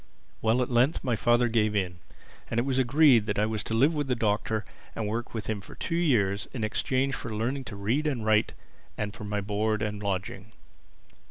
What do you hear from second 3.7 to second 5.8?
live with the Doctor and work for him for